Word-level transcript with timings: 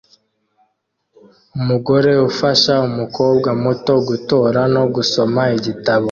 Umugore 1.59 2.11
ufasha 2.29 2.73
umukobwa 2.89 3.49
muto 3.63 3.93
gutora 4.07 4.59
no 4.75 4.83
gusoma 4.95 5.41
igitabo 5.57 5.99